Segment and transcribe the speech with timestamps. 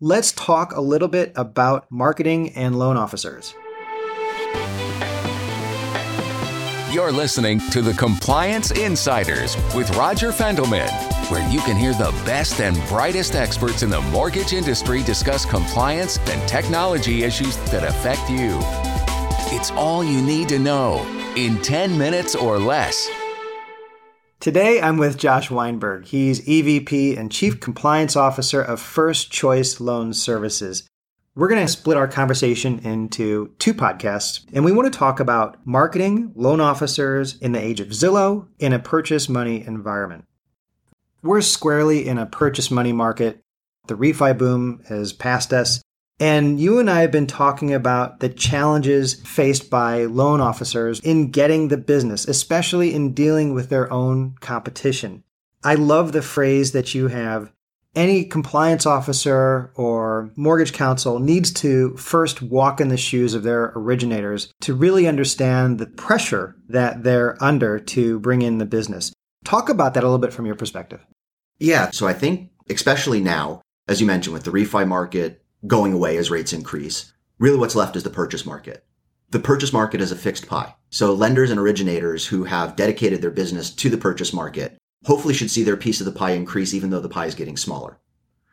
[0.00, 3.54] let's talk a little bit about marketing and loan officers.
[6.92, 10.90] You're listening to the Compliance Insiders with Roger Fendelman,
[11.30, 16.18] where you can hear the best and brightest experts in the mortgage industry discuss compliance
[16.28, 18.58] and technology issues that affect you.
[19.54, 21.04] It's all you need to know
[21.36, 23.08] in 10 minutes or less.
[24.40, 26.06] Today, I'm with Josh Weinberg.
[26.06, 30.88] He's EVP and Chief Compliance Officer of First Choice Loan Services.
[31.34, 35.56] We're going to split our conversation into two podcasts, and we want to talk about
[35.66, 40.24] marketing loan officers in the age of Zillow in a purchase money environment.
[41.20, 43.40] We're squarely in a purchase money market.
[43.88, 45.82] The refi boom has passed us,
[46.20, 51.30] and you and I have been talking about the challenges faced by loan officers in
[51.30, 55.22] getting the business, especially in dealing with their own competition.
[55.62, 57.52] I love the phrase that you have.
[57.94, 63.72] Any compliance officer or mortgage counsel needs to first walk in the shoes of their
[63.74, 69.12] originators to really understand the pressure that they're under to bring in the business.
[69.44, 71.04] Talk about that a little bit from your perspective.
[71.58, 71.90] Yeah.
[71.90, 76.30] So I think, especially now, as you mentioned, with the refi market going away as
[76.30, 77.12] rates increase.
[77.38, 78.84] Really what's left is the purchase market.
[79.30, 80.74] The purchase market is a fixed pie.
[80.90, 85.50] So lenders and originators who have dedicated their business to the purchase market hopefully should
[85.50, 87.98] see their piece of the pie increase even though the pie is getting smaller.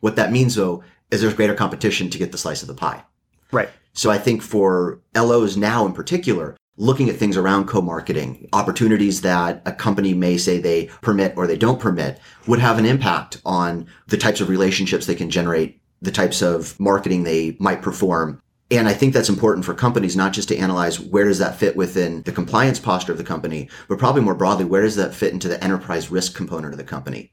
[0.01, 3.03] What that means though is there's greater competition to get the slice of the pie.
[3.51, 3.69] Right.
[3.93, 9.61] So I think for LOs now in particular, looking at things around co-marketing, opportunities that
[9.65, 13.87] a company may say they permit or they don't permit would have an impact on
[14.07, 18.41] the types of relationships they can generate the types of marketing they might perform.
[18.71, 21.75] And I think that's important for companies, not just to analyze where does that fit
[21.75, 25.33] within the compliance posture of the company, but probably more broadly, where does that fit
[25.33, 27.31] into the enterprise risk component of the company?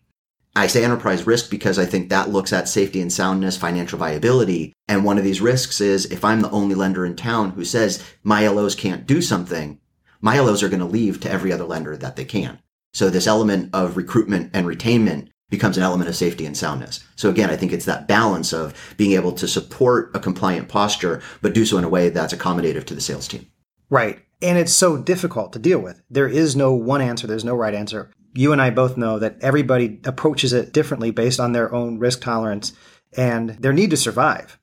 [0.54, 4.74] I say enterprise risk because I think that looks at safety and soundness, financial viability.
[4.86, 8.04] And one of these risks is if I'm the only lender in town who says
[8.22, 9.80] my LOs can't do something,
[10.20, 12.58] my LOs are going to leave to every other lender that they can.
[12.92, 17.04] So this element of recruitment and retainment becomes an element of safety and soundness.
[17.14, 21.22] So again, I think it's that balance of being able to support a compliant posture,
[21.42, 23.46] but do so in a way that's accommodative to the sales team.
[23.90, 24.18] Right.
[24.40, 26.02] And it's so difficult to deal with.
[26.10, 27.26] There is no one answer.
[27.26, 28.10] There's no right answer.
[28.32, 32.22] You and I both know that everybody approaches it differently based on their own risk
[32.22, 32.72] tolerance
[33.14, 34.58] and their need to survive.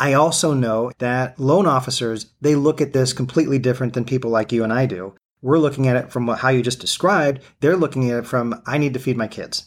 [0.00, 4.52] I also know that loan officers, they look at this completely different than people like
[4.52, 5.14] you and I do.
[5.42, 7.42] We're looking at it from how you just described.
[7.60, 9.66] They're looking at it from, I need to feed my kids.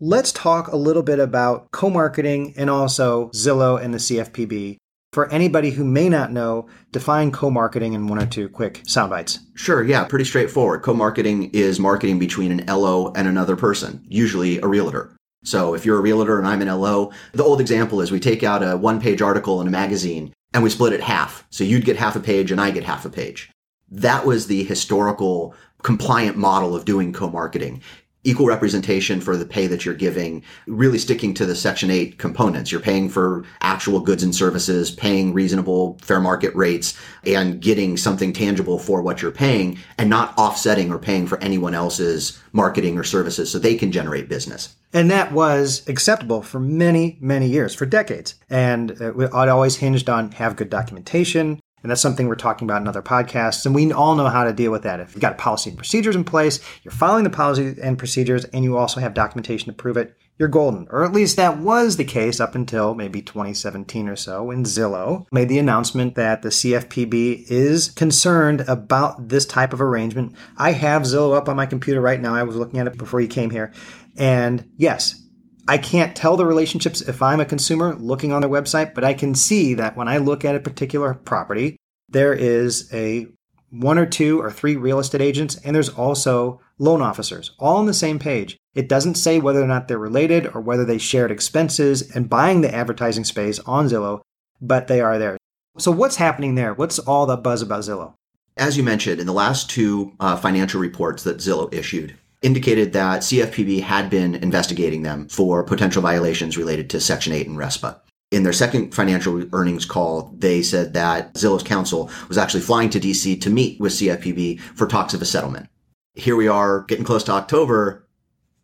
[0.00, 4.76] Let's talk a little bit about co marketing and also Zillow and the CFPB.
[5.12, 9.10] For anybody who may not know, define co marketing in one or two quick sound
[9.10, 9.40] bites.
[9.56, 10.82] Sure, yeah, pretty straightforward.
[10.82, 15.16] Co marketing is marketing between an LO and another person, usually a realtor.
[15.42, 18.44] So if you're a realtor and I'm an LO, the old example is we take
[18.44, 21.44] out a one page article in a magazine and we split it half.
[21.50, 23.50] So you'd get half a page and I get half a page.
[23.90, 27.82] That was the historical compliant model of doing co-marketing
[28.28, 32.70] equal representation for the pay that you're giving, really sticking to the Section 8 components.
[32.70, 38.32] You're paying for actual goods and services, paying reasonable fair market rates, and getting something
[38.32, 43.04] tangible for what you're paying, and not offsetting or paying for anyone else's marketing or
[43.04, 44.76] services so they can generate business.
[44.92, 48.34] And that was acceptable for many, many years, for decades.
[48.50, 52.82] And uh, it always hinged on have good documentation, and that's something we're talking about
[52.82, 53.64] in other podcasts.
[53.66, 55.00] And we all know how to deal with that.
[55.00, 58.64] If you've got policy and procedures in place, you're following the policy and procedures, and
[58.64, 60.86] you also have documentation to prove it, you're golden.
[60.90, 65.26] Or at least that was the case up until maybe 2017 or so when Zillow
[65.32, 70.34] made the announcement that the CFPB is concerned about this type of arrangement.
[70.56, 72.34] I have Zillow up on my computer right now.
[72.34, 73.72] I was looking at it before you came here.
[74.16, 75.22] And yes,
[75.68, 79.12] I can't tell the relationships if I'm a consumer looking on their website, but I
[79.12, 81.76] can see that when I look at a particular property,
[82.08, 83.26] there is a
[83.70, 87.84] one or two or three real estate agents, and there's also loan officers, all on
[87.84, 88.56] the same page.
[88.74, 92.62] It doesn't say whether or not they're related or whether they shared expenses and buying
[92.62, 94.22] the advertising space on Zillow,
[94.62, 95.36] but they are there.
[95.76, 96.72] So, what's happening there?
[96.72, 98.14] What's all the buzz about Zillow?
[98.56, 103.22] As you mentioned, in the last two uh, financial reports that Zillow issued, indicated that
[103.22, 108.00] CFPB had been investigating them for potential violations related to Section 8 and RESPA.
[108.30, 113.00] In their second financial earnings call, they said that Zillow's counsel was actually flying to
[113.00, 115.68] DC to meet with CFPB for talks of a settlement.
[116.14, 118.06] Here we are getting close to October,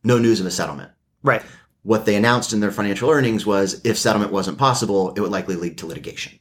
[0.03, 0.91] no news of a settlement.
[1.23, 1.43] Right.
[1.83, 5.57] What they announced in their financial earnings was if settlement wasn't possible, it would likely
[5.57, 6.39] lead to litigation.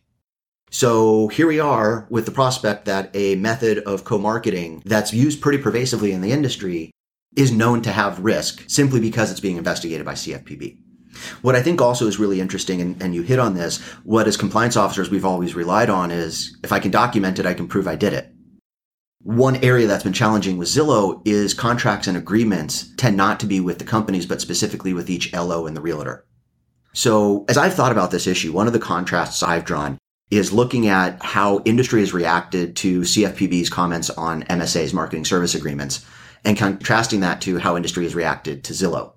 [0.69, 5.59] So here we are with the prospect that a method of co-marketing that's used pretty
[5.59, 6.91] pervasively in the industry
[7.35, 10.77] is known to have risk simply because it's being investigated by CFPB.
[11.41, 14.37] What I think also is really interesting, and, and, you hit on this, what as
[14.37, 17.87] compliance officers we've always relied on is if I can document it, I can prove
[17.87, 18.33] I did it.
[19.21, 23.59] One area that's been challenging with Zillow is contracts and agreements tend not to be
[23.59, 26.25] with the companies, but specifically with each LO and the realtor.
[26.93, 29.97] So as I've thought about this issue, one of the contrasts I've drawn
[30.29, 36.05] is looking at how industry has reacted to CFPB's comments on MSA's marketing service agreements
[36.45, 39.13] and contrasting that to how industry has reacted to Zillow.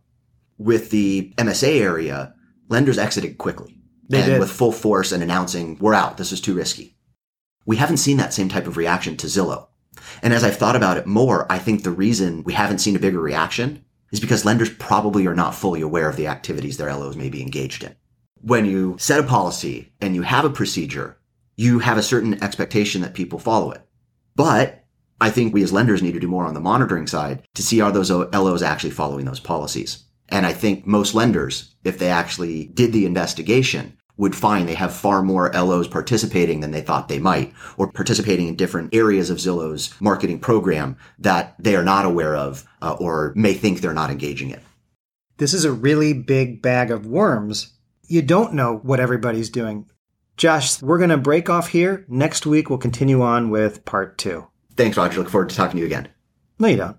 [0.59, 2.35] With the MSA area,
[2.69, 3.79] lenders exited quickly
[4.09, 4.41] they and did.
[4.41, 6.17] with full force and announcing, we're out.
[6.17, 6.97] This is too risky.
[7.65, 9.69] We haven't seen that same type of reaction to Zillow.
[10.23, 13.01] And as I've thought about it more, I think the reason we haven't seen a
[13.01, 17.17] bigger reaction is because lenders probably are not fully aware of the activities their LOs
[17.17, 17.97] may be engaged in.
[18.41, 21.19] When you set a policy and you have a procedure,
[21.57, 23.83] you have a certain expectation that people follow it.
[24.37, 24.85] But
[25.21, 27.81] I think we as lenders need to do more on the monitoring side to see
[27.81, 30.05] are those LOs actually following those policies.
[30.29, 34.95] And I think most lenders, if they actually did the investigation, would find they have
[34.95, 39.39] far more LOs participating than they thought they might, or participating in different areas of
[39.39, 44.11] Zillow's marketing program that they are not aware of uh, or may think they're not
[44.11, 44.61] engaging in.
[45.39, 47.75] This is a really big bag of worms.
[48.09, 49.87] You don't know what everybody's doing.
[50.39, 52.05] Josh, we're going to break off here.
[52.09, 54.47] Next week, we'll continue on with part two.
[54.77, 55.19] Thanks, Roger.
[55.21, 56.09] Look forward to talking to you again.
[56.59, 56.97] No, you don't.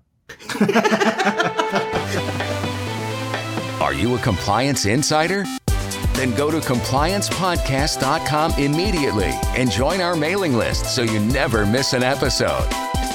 [3.80, 5.44] Are you a compliance insider?
[6.14, 12.02] Then go to compliancepodcast.com immediately and join our mailing list so you never miss an
[12.02, 12.68] episode.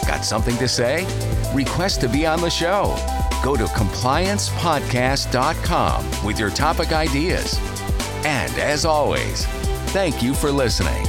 [0.08, 1.06] Got something to say?
[1.54, 2.96] Request to be on the show.
[3.44, 7.60] Go to compliancepodcast.com with your topic ideas.
[8.26, 9.46] And as always,
[9.92, 11.06] thank you for listening.